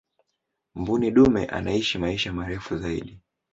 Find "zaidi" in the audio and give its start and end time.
2.77-3.19